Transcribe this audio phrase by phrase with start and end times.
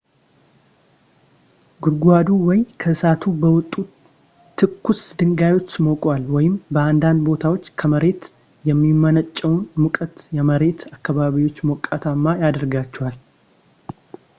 [1.83, 3.73] ጉድጓዱ ወይ ከእሳቱ በወጡ
[4.57, 8.25] ትኩስ ድንጋዮች ሞቋል ወይም በአንዳንድ ቦታዎች ከመሬት
[8.71, 13.17] የሚመነጨው ሙቀት የመሬቱን አካባቢዎች ሞቃታማ ያደርጋቸዋል